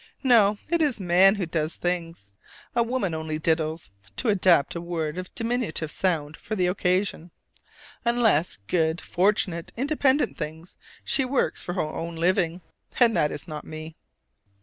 No, 0.23 0.57
it 0.69 0.81
is 0.81 0.99
man 0.99 1.35
who 1.35 1.45
does 1.45 1.75
things; 1.75 2.31
a 2.75 2.81
woman 2.81 3.13
only 3.13 3.37
diddles 3.39 3.91
(to 4.15 4.29
adapt 4.29 4.73
a 4.73 4.81
word 4.81 5.19
of 5.19 5.29
diminutive 5.35 5.91
sound 5.91 6.37
for 6.37 6.55
the 6.55 6.65
occasion), 6.65 7.29
unless, 8.03 8.57
good, 8.65 8.99
fortunate, 8.99 9.71
independent 9.77 10.37
thing, 10.39 10.65
she 11.03 11.23
works 11.23 11.61
for 11.61 11.73
her 11.73 11.81
own 11.83 12.15
living: 12.15 12.61
and 12.99 13.15
that 13.15 13.31
is 13.31 13.47
not 13.47 13.63
me! 13.63 13.95